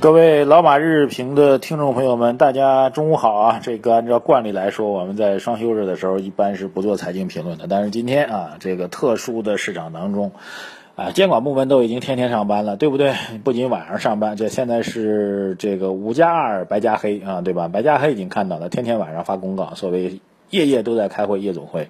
[0.00, 3.60] 各位老马日评的听众朋友们，大家中午好啊！
[3.62, 7.66] 这个按照惯例来说，我们在双休日的时候一般是不做财经评论的。
[7.68, 10.32] 但是今天啊，这个特殊的市场当中，
[10.96, 13.12] 啊，监管部门都已经天天上班了，对不对？
[13.44, 17.68] 不仅晚上上班，这现在是这个五加二白加黑啊，对吧？
[17.68, 20.18] 白加黑已经看到了，天天晚上发公告，所谓。
[20.50, 21.88] 夜夜都在开会，夜总会。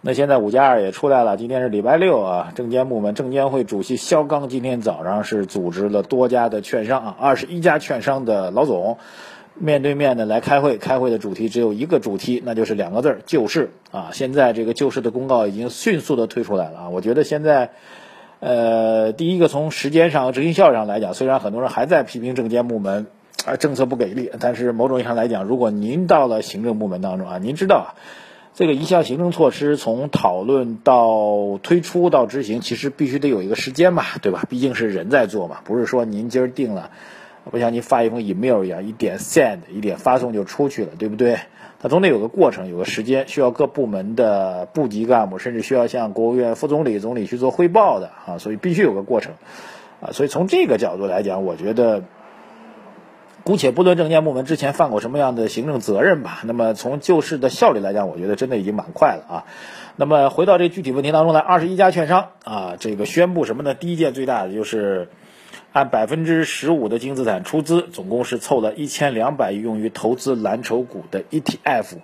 [0.00, 2.52] 那现在五加二也出来了，今天是礼拜六啊。
[2.54, 8.98] 证监部门证监会主席肖钢今天早上是组织了多家的券商啊，二十一家券商的老总
[9.54, 10.78] 面对面的来开会。
[10.78, 14.10] 开会的主题只有一个主题，那就是两个字儿：救市啊。
[14.12, 16.88] 现在这个救市的公告已经迅速的推出来了啊。
[16.88, 17.70] 我觉得现在，
[18.40, 23.06] 呃，第一个从时间上和、执行效率上来讲，虽然很多人还在批评证监部门。
[23.46, 27.88] 啊，政策不给力，但是某种意义上来讲，如果您到了行政部门当中啊，您知道啊，
[28.54, 34.44] 这个一项行政措施从讨论到推出到执行，其实必须得有一个时间嘛，对吧？
[34.50, 36.90] 毕竟是人在做嘛，不是说您今儿定了，
[37.50, 41.38] 不像您发一封 email 一样，一点 send 一点发送就出去了，对不对？
[41.80, 49.34] 它总得有个过程，有个时间，需要各部门的部级干部，甚至需要向国务院副总理、总理去做汇报的啊，所以必须有个过程
[50.00, 50.10] 啊。
[50.12, 52.02] 所以从这个角度来讲，我觉得。
[53.48, 59.44] 姑且不论证监部门之前犯过什么样的行政责任吧，那么从救市的效率来讲，我觉得真的已经蛮快了啊。
[59.96, 63.72] 那么回到这具体问题当中来，二十一家券商啊，这个宣布什么呢？
[63.72, 65.08] 第一件最大的就是
[65.72, 72.00] 按百分之十五的净资产出资，总共是凑了一千两百亿用于投资蓝筹股的 ETF，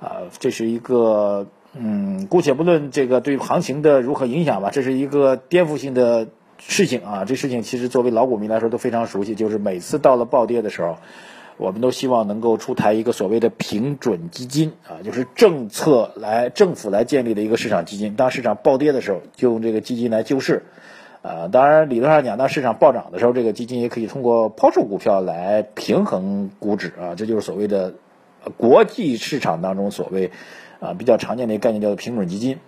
[0.00, 6.28] 啊，这是一个嗯，姑且不论这个对行情的如何影响吧，这是一个颠覆性的。
[6.58, 10.98] 事情啊，这事情其实作为老股民来说都非常熟悉，就是每次到了暴跌的时候，
[11.56, 18.14] 我们都希望能够出台一个所谓的平准基金啊，就是政策来政府来建立的一个市场基金。
[18.14, 20.64] 当市场暴跌的时候，就用这个基金来救市。
[21.20, 27.94] 啊，当然理论上讲，当市场暴涨的时候，这个基金也可以通过抛售股票来平衡股指啊，这就是所谓的
[28.56, 30.30] 国际市场当中所谓
[30.78, 32.58] 啊比较常见的一个概念，叫做平准基金。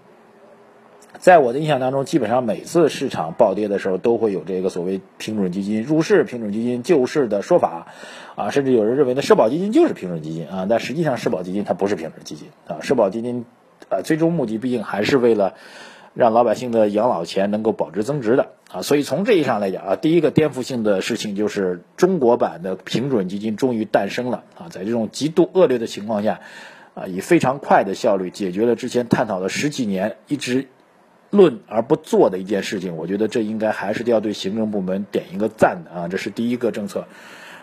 [1.18, 7.88] 在我的印象当中，基本上每次市场暴跌的时候，都会有这个所谓平准基金入市、平准基金救市的说法，
[8.36, 13.44] 啊，甚至有人认为呢，社保基金就是平准基金啊，但实际上社保基金它不是平准基金啊，社保基金，
[13.88, 15.54] 呃，最终目的毕竟还是为了
[16.14, 26.40] 让老百姓的养老钱能够保值增值的啊，所以从这一上来讲啊，第一个颠覆性的事情就是中国版的平准基金终于诞生了啊，在这种极度恶劣的情况下，
[26.94, 30.68] 啊，以非常快的效率解决了之前探讨了十几年一直。
[31.30, 37.06] 论而不做的一件事情，我觉得这应该还是要对行政部门点一个赞的啊，这是第一个政策，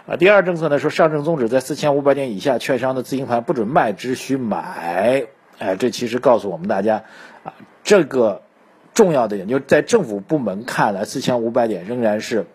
[0.08, 5.26] 啊，第二政策呢说上证综指在四千五百点以下，券商的自营盘不准卖，只许买，
[5.60, 7.04] 哎，这其实告诉我们大家，
[7.44, 8.42] 啊，这个
[8.94, 12.46] 重要的点就在政府部门看来，四千五百点仍然是。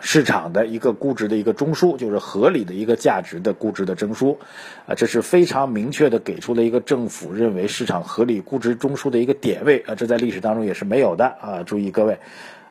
[0.00, 4.38] 市场的一个估值的一个中枢，就是合理的一个价值的估值的中枢，
[4.86, 12.18] 啊，这是非常明确的给出了一个政府认为市场合理估值中枢的一个点位，啊，这在历史当中也是没有的，啊，注意各位，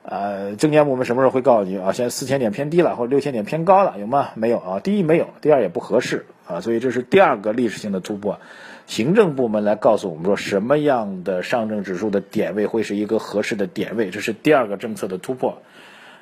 [0.01, 1.91] 呃，证监部门什么时候会告诉你啊？
[1.91, 4.29] 现在四千点偏低了，或者六千点偏高了，有吗？
[4.33, 8.39] 没有啊，第一没有，第二也不合适，啊，所以这是第二个历史性的突破，
[8.87, 15.61] 行政部门来告诉我们说什么样的上证指数的点位会是一个合适的点位，这是第二个政策的突破。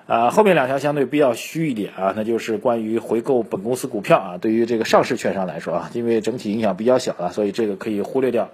[0.07, 4.38] 啊，后面两条相对比较虚一点啊，那就是关于回购本公司股票啊。
[4.38, 8.50] 对于这个上市券商来说啊，因为整体影响比较小了，所以这个可以忽略掉。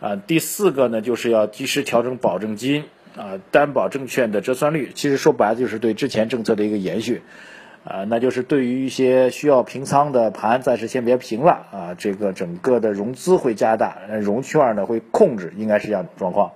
[0.00, 2.84] 啊，第四个呢，就是要及时调整保证金
[3.14, 4.90] 啊，担保证券的折算率。
[4.94, 7.20] 其实说白了就是对之前政策的一个延续
[7.84, 11.94] 啊，那就是对于一些需要平仓的盘，暂时先别平了啊。
[11.98, 16.52] 这个整个的融资会加大，融券呢会控制，应该是这样状况。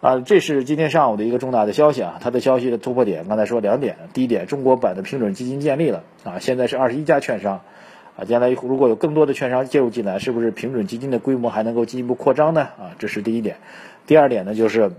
[0.00, 2.16] 啊，这是今天上午的一个重大的消息啊！
[2.22, 3.96] 它的消息的突破点，刚才说两点。
[4.14, 7.60] 第一点，中国版的平准基金建立了啊，现在是二十一家券商
[8.16, 12.62] 啊，将来如果有更多的券商介入进来，是不是平准基金的规模还能够进一步扩张呢？
[12.62, 13.56] 啊，这是第一点。
[14.06, 14.92] 第二点呢，就是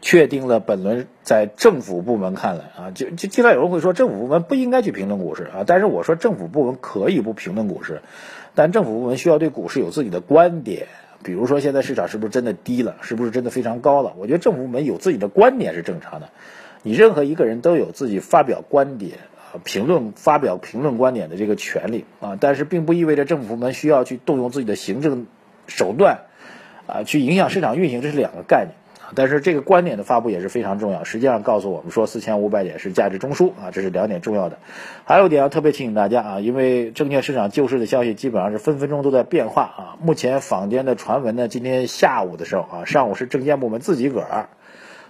[0.00, 8.02] 确定了本轮在政府部门看来啊，就就经常有人会说政府部门不应该去评论股市啊，但是我说政府部门可以不评论股市，
[8.56, 10.88] 但政府部门需要对股市有自己的观点。
[11.22, 12.96] 比如说，现在市场是不是真的低了？
[13.00, 14.14] 是不是真的非常高了？
[14.16, 16.30] 我觉得政府部门有自己的观点是正常的。
[16.82, 19.18] 你任何一个人都有自己发表观点、
[19.64, 22.36] 评论、发表评论观点的这个权利啊。
[22.38, 25.26] 但是，并不意味着政府部门需要去动用自己的行政
[25.66, 26.26] 手段
[26.86, 28.74] 啊，去影响市场运行，这是两个概念
[29.14, 34.58] 但是这个观点的发布也是非常重要，实际上告诉我们说四千五百点是价值中枢啊，这是两点重要的。
[35.04, 39.96] 还有一点要特别提醒大家啊，因为证券市场救市的消息基本上是分分钟都在变化啊。
[40.00, 44.48] 目前坊间的传闻呢，今天下午的时候啊，上午是证监部门自己个儿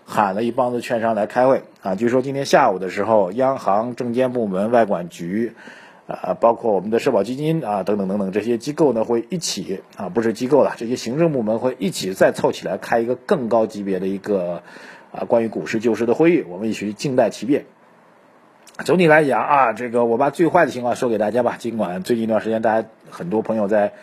[0.04, 5.54] 喊了一帮子券商来开会啊，据说今天下午的时候，央行、证监部门、外管局。
[6.06, 14.62] 啊，包括我们的社保基金啊，等等等等这些机构呢，会一起啊，不是机构了，这些行政部门会一起再凑起来开一个更高级别的一个
[15.10, 17.66] 啊关于股市救市的会议，我们一起静待其变。
[18.84, 21.56] 总体来讲啊，这个我把最坏的情况说给大家吧。
[21.58, 23.94] 尽管最近一段时间，大家很多朋友在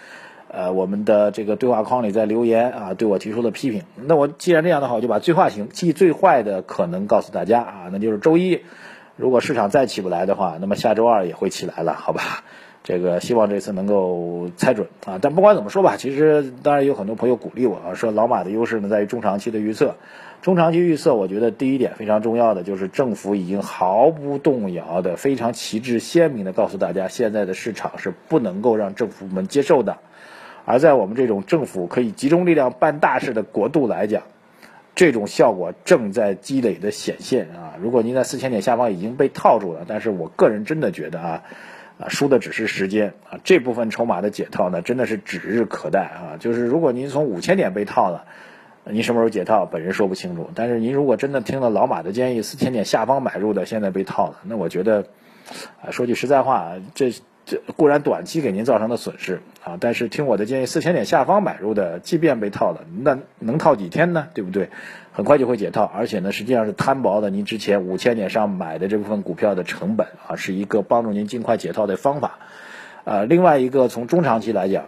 [0.50, 3.84] 呃我们的这个对话框里在留言啊，对我提出了批评。
[3.96, 8.62] 那我既然这样的话，我就把最坏情，即最坏的可能告诉大家啊，那就是周一。
[9.15, 12.44] 如果市场再起不来的话，那么下周二也会起来了，好吧？
[12.83, 15.18] 这个希望这次能够猜准啊！
[15.21, 19.95] 但不管怎么说吧，其实当然有很多朋友鼓励我啊，说老马的优势呢在于中长期的预测。
[20.42, 30.00] 中长期预测，我觉得第一点非常重要的就是政府已经毫不动摇的、非常旗帜鲜明的告诉大家，现在的市场是不能够让政府们接受的。
[30.66, 34.24] 而在我们这种政府可以集中力量办大事的国度来讲，
[34.95, 37.74] 这种效果正在积累的显现啊！
[37.81, 41.44] 如果您在四千点下方已经被套住了，但是我个人真的觉得啊，
[41.98, 43.40] 啊输的只是时间啊！
[43.44, 46.38] 这部分筹码的解套呢，真的是指日可待啊！
[46.40, 48.25] 就是如果您从五千点被套了，
[48.84, 50.50] 您什么时候解套，本人说不清楚。
[50.54, 55.06] 但是您如果真的听了老马的建议，四千点下方买入的，现在被套了，那我觉得，
[55.81, 57.12] 啊说句实在话，这。
[57.45, 64.30] 这固然短期给您造成的损失啊，但是听我的建议，四千点下方买入的，即便被套了，那能套几天呢？
[64.34, 64.69] 对不对？
[65.12, 72.40] 很快就会解套，而且呢，实际上是摊薄了您之前五千点上买的这部分股票的成本啊，是一个帮助您尽快解套的方法。
[73.04, 74.86] 呃，另外一个从中长期来讲，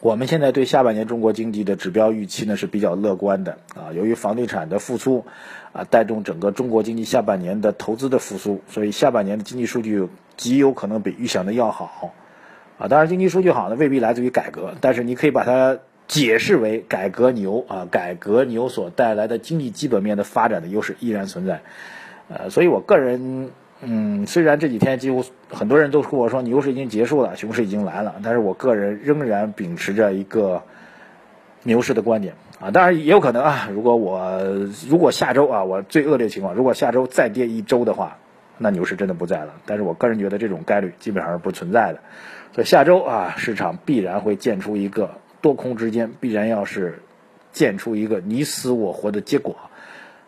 [0.00, 5.26] 我们现在对下半年中国经济的指标预期呢是比较乐观的啊，由于房地产的复苏
[5.72, 10.08] 啊，带动整个中国经济下半年的投资的复苏，所以下半年的经济数据。
[10.40, 12.14] 极有可能比预想的要好，
[12.78, 15.76] 啊，当然经济数据好呢，未必来自于改革，但是你可以把它
[16.08, 21.60] 解释为改革牛啊，改革牛所带来的经济基本面的发展的优势依然存在，
[22.30, 23.50] 呃，所以我个人，
[23.82, 30.62] 嗯，虽然这几天几乎很多人都跟我说牛市已经结束了，熊市已经来了，但是我个人仍然秉持着一个
[31.64, 34.40] 牛市的观点啊，当然也有可能啊，如果我
[34.88, 38.16] 如果下周啊，我最恶劣情况，如果下周再跌一周的话。
[38.62, 42.00] 那牛市真的不在了，但是我个人觉得这种概率基本上是不存在的，
[42.52, 47.02] 所以下周啊，市场必然会见出一个多空之间必然要是
[47.52, 49.56] 见出一个你死我活的结果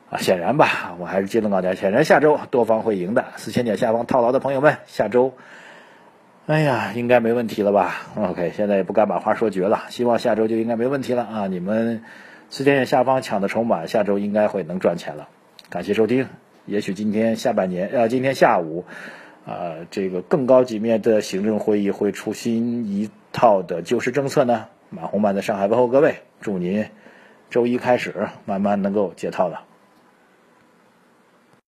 [0.09, 5.35] 啊，显然吧，我还是接着告大家，显然下周多方会赢的，四千点下方套牢的朋友们，下周，
[6.47, 11.47] 哎呀，应该没问题了吧？OK，现在也不敢把话说绝了，希望下周就应该没问题了啊！
[11.49, 12.03] 你们
[12.49, 15.29] 四千点下方抢的筹码，下周应该会能赚钱了，
[15.69, 16.29] 感谢收听。
[16.67, 18.85] 也许今天下半年，呃，今天下午，
[19.45, 24.67] 呃，这个更高级别的行政会议会出新一套的救市政策呢。
[24.91, 26.87] 马红漫在上海问候各位，祝您
[27.51, 29.65] 周一开始慢慢能够解套了。